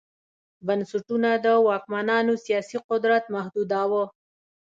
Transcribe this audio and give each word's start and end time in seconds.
بنسټونه 0.65 1.29
د 1.45 1.47
واکمنانو 1.67 2.33
سیاسي 2.45 2.77
قدرت 2.89 3.23
محدوداوه 3.35 4.03